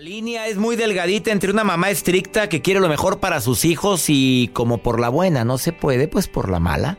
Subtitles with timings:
[0.00, 3.66] La línea es muy delgadita entre una mamá estricta que quiere lo mejor para sus
[3.66, 6.96] hijos y como por la buena no se puede, pues por la mala.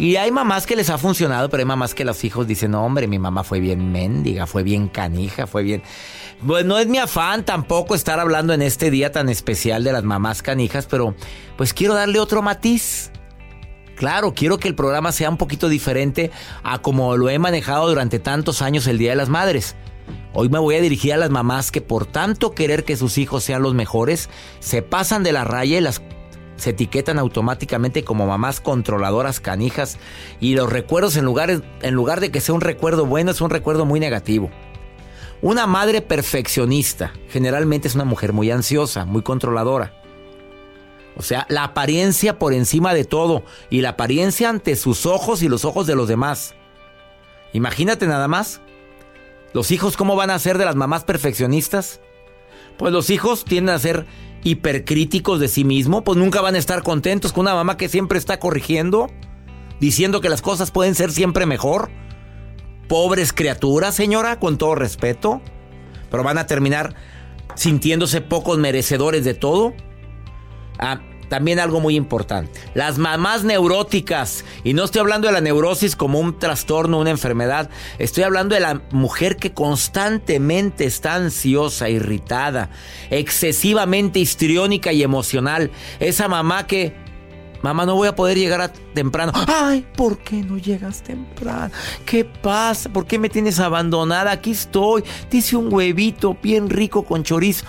[0.00, 2.84] Y hay mamás que les ha funcionado, pero hay mamás que los hijos dicen, no,
[2.84, 5.84] hombre, mi mamá fue bien mendiga, fue bien canija, fue bien...
[6.44, 10.02] Pues no es mi afán tampoco estar hablando en este día tan especial de las
[10.02, 11.14] mamás canijas, pero
[11.56, 13.12] pues quiero darle otro matiz.
[13.94, 16.32] Claro, quiero que el programa sea un poquito diferente
[16.64, 19.76] a como lo he manejado durante tantos años el Día de las Madres.
[20.32, 23.44] Hoy me voy a dirigir a las mamás que por tanto querer que sus hijos
[23.44, 24.28] sean los mejores,
[24.60, 26.02] se pasan de la raya y las
[26.56, 29.98] se etiquetan automáticamente como mamás controladoras canijas
[30.40, 33.50] y los recuerdos en lugar, en lugar de que sea un recuerdo bueno es un
[33.50, 34.50] recuerdo muy negativo.
[35.42, 39.92] Una madre perfeccionista generalmente es una mujer muy ansiosa, muy controladora.
[41.16, 45.48] O sea, la apariencia por encima de todo y la apariencia ante sus ojos y
[45.48, 46.54] los ojos de los demás.
[47.52, 48.60] Imagínate nada más.
[49.54, 52.00] ¿Los hijos cómo van a ser de las mamás perfeccionistas?
[52.76, 54.04] Pues los hijos tienden a ser
[54.42, 58.18] hipercríticos de sí mismos, pues nunca van a estar contentos con una mamá que siempre
[58.18, 59.06] está corrigiendo,
[59.78, 61.90] diciendo que las cosas pueden ser siempre mejor.
[62.88, 65.40] Pobres criaturas, señora, con todo respeto,
[66.10, 66.96] pero van a terminar
[67.54, 69.72] sintiéndose pocos merecedores de todo.
[70.80, 72.60] Ah, también algo muy importante.
[72.74, 74.44] Las mamás neuróticas.
[74.62, 77.70] Y no estoy hablando de la neurosis como un trastorno, una enfermedad.
[77.98, 82.70] Estoy hablando de la mujer que constantemente está ansiosa, irritada,
[83.10, 85.70] excesivamente histriónica y emocional.
[86.00, 87.04] Esa mamá que...
[87.62, 89.32] Mamá, no voy a poder llegar a temprano.
[89.46, 91.72] Ay, ¿por qué no llegas temprano?
[92.04, 92.90] ¿Qué pasa?
[92.90, 94.32] ¿Por qué me tienes abandonada?
[94.32, 95.02] Aquí estoy.
[95.30, 97.64] Dice un huevito bien rico con chorizo.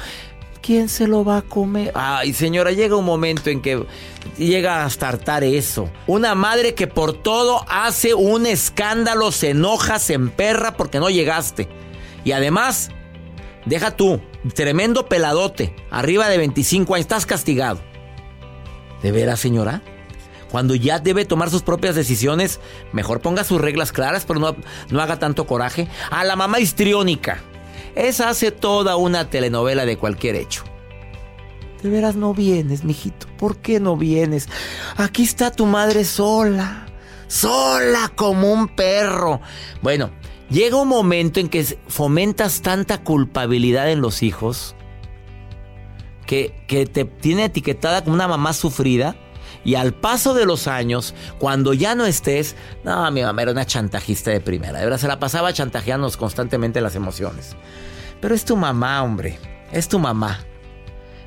[0.66, 1.92] ¿Quién se lo va a comer?
[1.94, 3.86] Ay, señora, llega un momento en que
[4.36, 5.92] llega hasta hartar eso.
[6.08, 11.70] Una madre que por todo hace un escándalo, se enoja, se emperra porque no llegaste.
[12.24, 12.90] Y además,
[13.68, 14.22] deja tú,
[14.56, 17.80] tremendo peladote, arriba de 25 años, estás castigado.
[19.04, 19.84] ¿De veras, señora?
[20.50, 22.60] Cuando ya debe tomar sus propias decisiones,
[22.92, 24.56] mejor ponga sus reglas claras, pero no,
[24.90, 25.88] no haga tanto coraje.
[26.10, 27.44] A la mamá histriónica.
[27.96, 30.64] Esa hace toda una telenovela de cualquier hecho.
[31.82, 33.28] De veras no vienes, mijito.
[33.38, 34.50] ¿Por qué no vienes?
[34.98, 36.88] Aquí está tu madre sola.
[37.28, 39.40] Sola como un perro.
[39.82, 40.12] Bueno,
[40.50, 44.76] llega un momento en que fomentas tanta culpabilidad en los hijos
[46.26, 49.16] que, que te tiene etiquetada como una mamá sufrida.
[49.66, 53.66] Y al paso de los años, cuando ya no estés, no, mi mamá era una
[53.66, 54.80] chantajista de primera.
[54.80, 57.56] De verdad, se la pasaba chantajeándonos constantemente las emociones.
[58.22, 59.40] Pero es tu mamá, hombre.
[59.72, 60.40] Es tu mamá.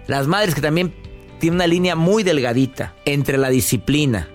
[0.06, 0.94] Las madres que también
[1.40, 4.28] tienen una línea muy delgadita entre la disciplina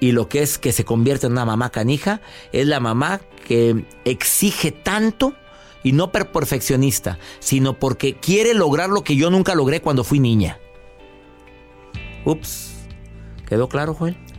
[0.00, 2.20] y lo que es que se convierte en una mamá canija,
[2.52, 5.34] es la mamá que exige tanto
[5.82, 10.18] y no per perfeccionista, sino porque quiere lograr lo que yo nunca logré cuando fui
[10.18, 10.58] niña.
[12.24, 12.75] Ups.
[13.46, 14.16] ¿Quedó claro, Joel?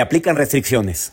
[0.00, 1.12] Aplican restricciones.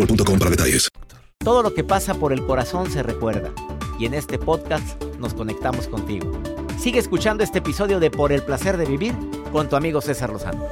[0.00, 0.88] boostmobile.com para detalles.
[1.38, 3.52] Todo lo que pasa por el corazón se recuerda.
[3.98, 6.32] Y en este podcast nos conectamos contigo.
[6.78, 9.14] Sigue escuchando este episodio de Por el placer de vivir
[9.52, 10.64] con tu amigo César Lozano.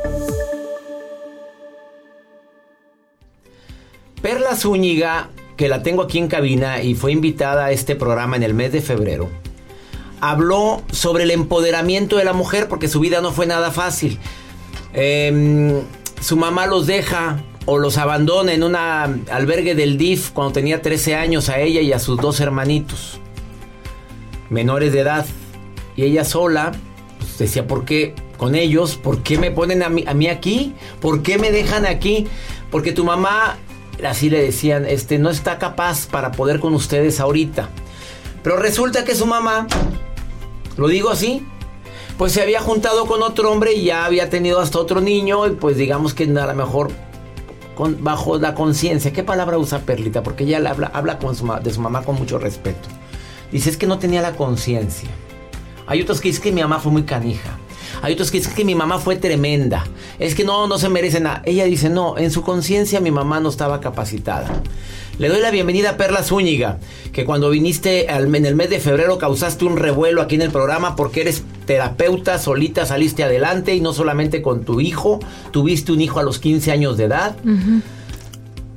[4.22, 8.42] Perla Zúñiga, que la tengo aquí en cabina y fue invitada a este programa en
[8.42, 9.28] el mes de febrero,
[10.20, 14.18] habló sobre el empoderamiento de la mujer porque su vida no fue nada fácil.
[14.92, 15.80] Em,
[16.20, 21.16] su mamá los deja o los abandona en un albergue del DIF cuando tenía 13
[21.16, 23.20] años a ella y a sus dos hermanitos,
[24.48, 25.26] menores de edad.
[25.94, 26.72] Y ella sola
[27.18, 28.96] pues, decía, ¿por qué con ellos?
[28.96, 30.72] ¿Por qué me ponen a mí, a mí aquí?
[30.98, 32.26] ¿Por qué me dejan aquí?
[32.70, 33.58] Porque tu mamá,
[34.02, 37.68] así le decían, este, no está capaz para poder con ustedes ahorita.
[38.42, 39.66] Pero resulta que su mamá,
[40.78, 41.46] lo digo así,
[42.16, 45.50] pues se había juntado con otro hombre y ya había tenido hasta otro niño y
[45.50, 47.07] pues digamos que a lo mejor
[48.00, 49.12] bajo la conciencia.
[49.12, 50.22] ¿Qué palabra usa Perlita?
[50.22, 52.88] Porque ella habla, habla con su, de su mamá con mucho respeto.
[53.52, 55.08] Dice es que no tenía la conciencia.
[55.86, 57.58] Hay otros que dicen que mi mamá fue muy canija.
[58.02, 59.86] Hay otros que dicen que mi mamá fue tremenda.
[60.18, 61.42] Es que no, no se merece nada.
[61.46, 64.62] Ella dice, no, en su conciencia mi mamá no estaba capacitada.
[65.18, 66.78] Le doy la bienvenida a Perla Zúñiga,
[67.12, 70.94] que cuando viniste en el mes de febrero causaste un revuelo aquí en el programa
[70.94, 75.20] porque eres terapeuta, solita saliste adelante y no solamente con tu hijo,
[75.50, 77.36] tuviste un hijo a los 15 años de edad,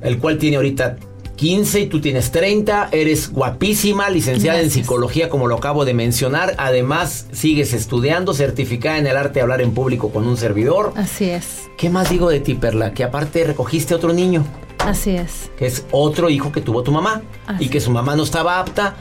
[0.02, 0.98] el cual tiene ahorita
[1.36, 6.54] 15 y tú tienes 30, eres guapísima, licenciada en psicología como lo acabo de mencionar,
[6.58, 10.92] además sigues estudiando, certificada en el arte de hablar en público con un servidor.
[10.94, 11.70] Así es.
[11.78, 12.92] ¿Qué más digo de ti, Perla?
[12.92, 14.44] Que aparte recogiste otro niño.
[14.80, 15.50] Así es.
[15.56, 17.22] Que es otro hijo que tuvo tu mamá
[17.58, 18.96] y que su mamá no estaba apta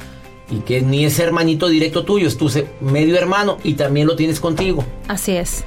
[0.51, 2.51] y que ni es hermanito directo tuyo, es tu
[2.81, 4.83] medio hermano y también lo tienes contigo.
[5.07, 5.63] Así es.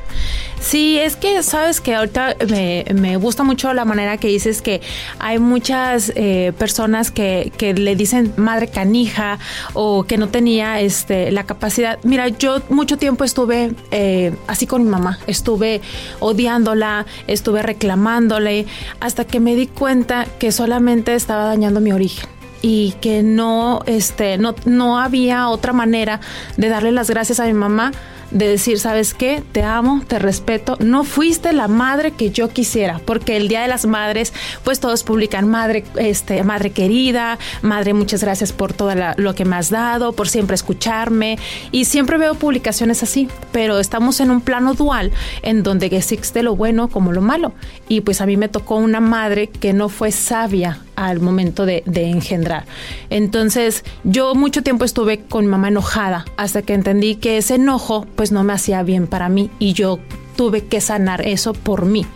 [0.61, 4.81] Sí, es que sabes que ahorita me, gusta mucho la manera que dices que
[5.19, 9.39] hay muchas eh, personas que, que, le dicen madre canija
[9.75, 11.99] o que no tenía este, la capacidad.
[12.03, 15.83] Mira, yo mucho tiempo estuve eh, así con mi mamá, estuve
[16.21, 18.65] odiándola, estuve reclamándole,
[19.01, 22.34] hasta que me di cuenta que solamente estaba dañando mi origen
[22.67, 26.21] y que no, este, no, no había otra manera
[26.57, 27.93] de darle las gracias a mi mamá
[28.31, 29.43] de decir, ¿sabes qué?
[29.53, 30.79] Te amo, te respeto.
[30.81, 34.33] No fuiste la madre que yo quisiera, porque el Día de las Madres,
[34.65, 39.57] pues todos publican madre, este, madre querida, madre, muchas gracias por todo lo que me
[39.57, 41.39] has dado, por siempre escucharme.
[41.71, 45.13] Y siempre veo publicaciones así, pero estamos en un plano dual
[45.43, 47.53] en donde existe lo bueno como lo malo.
[47.89, 51.83] Y pues a mí me tocó una madre que no fue sabia al momento de,
[51.87, 52.65] de, engendrar.
[53.11, 58.33] Entonces, yo mucho tiempo estuve con mamá enojada hasta que entendí que ese enojo pues
[58.33, 59.99] no me hacía bien para mí y yo
[60.37, 62.07] tuve que sanar eso por mí,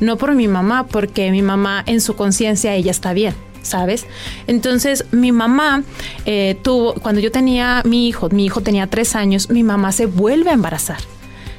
[0.00, 3.34] no por mi mamá, porque mi mamá en su conciencia ella está bien.
[3.60, 4.06] ¿Sabes?
[4.46, 5.82] Entonces mi mamá
[6.24, 10.06] eh, tuvo, cuando yo tenía mi hijo, mi hijo tenía tres años, mi mamá se
[10.06, 10.98] vuelve a embarazar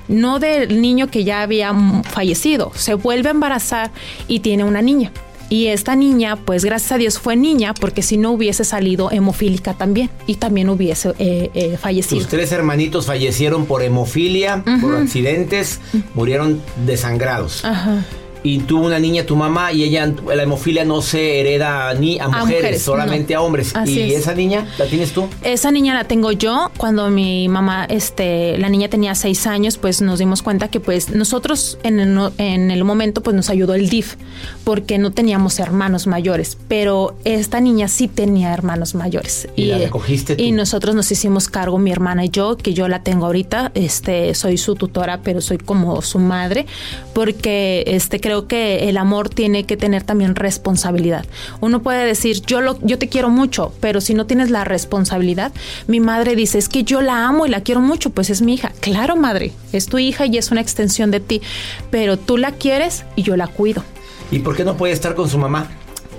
[0.10, 1.74] no del niño que ya había
[2.04, 3.92] fallecido, se vuelve a embarazar
[4.28, 5.12] y tiene una niña.
[5.50, 9.74] Y esta niña, pues gracias a Dios fue niña, porque si no hubiese salido hemofílica
[9.74, 12.22] también y también hubiese eh, eh, fallecido.
[12.22, 15.80] Tus tres hermanitos fallecieron por hemofilia, por accidentes,
[16.14, 17.66] murieron desangrados.
[17.66, 18.04] Ajá
[18.44, 22.28] y tuvo una niña tu mamá y ella la hemofilia no se hereda ni a
[22.30, 23.74] mujeres, solamente a hombres.
[23.86, 26.72] Y esa niña la tienes tú esa niña la tengo yo.
[26.78, 31.10] Cuando mi mamá este la niña tenía seis años pues nos dimos cuenta que pues
[31.10, 34.16] nosotros en el, en el momento pues nos ayudó el DIF
[34.64, 39.48] porque no teníamos hermanos mayores pero esta niña sí tenía hermanos mayores.
[39.56, 43.04] Y, la recogiste y nosotros nos hicimos cargo mi hermana y yo que yo la
[43.04, 43.72] tengo ahorita.
[43.74, 46.66] Este soy su tutora pero soy como su madre
[47.14, 51.26] porque este creo que el amor tiene que tener también responsabilidad.
[51.62, 55.52] Uno puede decir, yo, lo, yo te quiero mucho, pero si no tienes la responsabilidad,
[55.88, 58.54] mi madre dice, es que yo la amo y la quiero mucho, pues es mi
[58.54, 58.72] hija.
[58.82, 61.42] Claro, madre, es tu hija y es una extensión de ti,
[61.90, 63.84] pero tú la quieres y yo la cuido.
[64.30, 65.68] ¿Y por qué no puede estar con su mamá?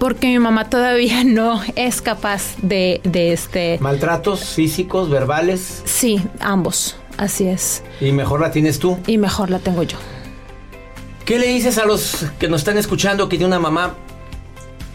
[0.01, 3.79] porque mi mamá todavía no es capaz de, de, este...
[3.81, 5.83] ¿Maltratos físicos, verbales?
[5.85, 7.85] Sí, ambos, así es.
[8.01, 8.99] ¿Y mejor la tienes tú?
[9.07, 9.99] Y mejor la tengo yo.
[11.31, 13.95] ¿Qué le dices a los que nos están escuchando que tiene una mamá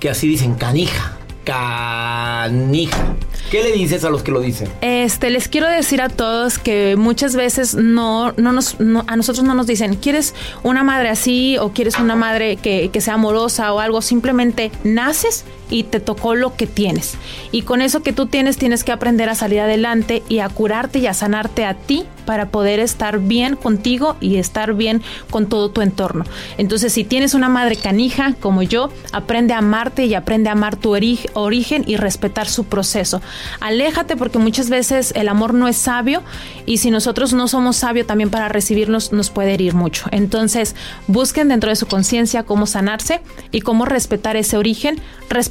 [0.02, 3.16] que así dicen canija, canija.
[3.50, 4.68] ¿Qué le dices a los que lo dicen?
[4.82, 8.76] Este, les quiero decir a todos que muchas veces no, no nos,
[9.08, 13.00] a nosotros no nos dicen, ¿quieres una madre así o quieres una madre que, que
[13.00, 14.02] sea amorosa o algo?
[14.02, 17.18] Simplemente naces y te tocó lo que tienes.
[17.52, 21.00] Y con eso que tú tienes tienes que aprender a salir adelante y a curarte
[21.00, 25.70] y a sanarte a ti para poder estar bien contigo y estar bien con todo
[25.70, 26.26] tu entorno.
[26.58, 30.76] Entonces, si tienes una madre canija como yo, aprende a amarte y aprende a amar
[30.76, 30.96] tu
[31.34, 33.22] origen y respetar su proceso.
[33.60, 36.24] Aléjate porque muchas veces el amor no es sabio
[36.66, 40.06] y si nosotros no somos sabios también para recibirnos nos puede herir mucho.
[40.12, 40.76] Entonces,
[41.08, 45.00] busquen dentro de su conciencia cómo sanarse y cómo respetar ese origen,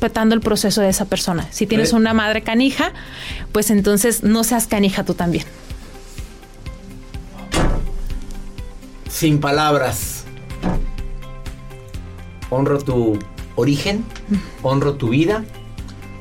[0.05, 1.49] respetando el proceso de esa persona.
[1.51, 2.93] Si tienes una madre canija,
[3.53, 5.45] pues entonces no seas canija tú también.
[9.09, 10.25] sin palabras.
[12.51, 13.19] Honro tu
[13.55, 14.05] origen,
[14.63, 15.45] honro tu vida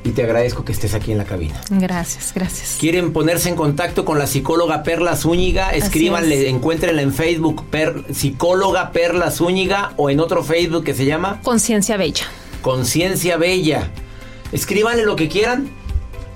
[0.04, 1.60] y te agradezco que estés aquí en la cabina.
[1.72, 2.78] Gracias, gracias.
[2.80, 5.72] ¿Quieren ponerse en contacto con la psicóloga Perla Zúñiga?
[5.72, 7.66] Escríbanle, encuéntrenla en Facebook,
[8.14, 12.26] psicóloga Perla Zúñiga o en otro Facebook que se llama Conciencia Bella.
[12.64, 13.92] Conciencia Bella.
[14.54, 15.70] Escríbanle lo que quieran.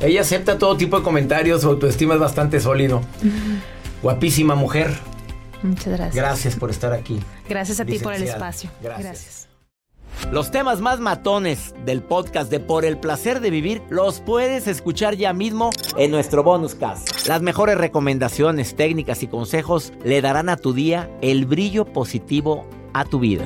[0.02, 3.02] Ella acepta todo tipo de comentarios, su autoestima es bastante sólido.
[4.04, 4.94] Guapísima mujer.
[5.64, 6.16] Muchas gracias.
[6.16, 7.20] Gracias por estar aquí.
[7.48, 8.70] Gracias a ti por el espacio.
[8.84, 9.48] Gracias.
[10.32, 15.16] Los temas más matones del podcast de Por el placer de vivir los puedes escuchar
[15.16, 17.26] ya mismo en nuestro bonus cast.
[17.28, 23.06] Las mejores recomendaciones, técnicas y consejos le darán a tu día el brillo positivo a
[23.06, 23.46] tu vida.